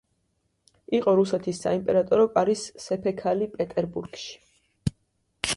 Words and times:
იყო 0.99 1.13
რუსეთის 1.19 1.59
საიმპერატორო 1.65 2.25
კარის 2.37 2.65
სეფექალი 2.87 3.51
პეტერბურგში. 3.59 4.35